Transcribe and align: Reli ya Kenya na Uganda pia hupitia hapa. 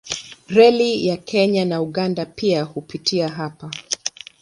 Reli 0.47 1.07
ya 1.07 1.17
Kenya 1.17 1.65
na 1.65 1.81
Uganda 1.81 2.25
pia 2.25 2.63
hupitia 2.63 3.29
hapa. 3.29 3.71